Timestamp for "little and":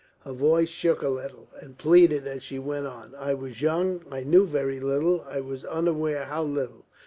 1.09-1.77